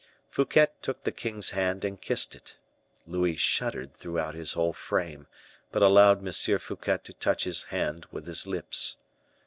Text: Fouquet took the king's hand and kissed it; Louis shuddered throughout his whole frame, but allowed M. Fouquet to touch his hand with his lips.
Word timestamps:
Fouquet 0.31 0.65
took 0.81 1.03
the 1.03 1.11
king's 1.11 1.51
hand 1.51 1.85
and 1.85 2.01
kissed 2.01 2.33
it; 2.33 2.57
Louis 3.05 3.35
shuddered 3.35 3.93
throughout 3.93 4.33
his 4.33 4.53
whole 4.53 4.73
frame, 4.73 5.27
but 5.71 5.83
allowed 5.83 6.25
M. 6.27 6.57
Fouquet 6.57 6.97
to 7.03 7.13
touch 7.13 7.43
his 7.43 7.65
hand 7.65 8.07
with 8.11 8.25
his 8.25 8.47
lips. 8.47 8.97